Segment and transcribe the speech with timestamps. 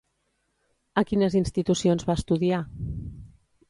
[1.03, 2.67] A quines institucions va estudiar?